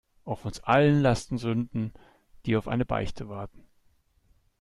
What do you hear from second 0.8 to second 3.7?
lasten Sünden, die auf eine Beichte warten.